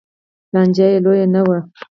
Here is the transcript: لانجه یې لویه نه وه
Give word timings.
لانجه 0.53 0.85
یې 0.93 0.99
لویه 1.05 1.27
نه 1.33 1.41
وه 1.47 1.59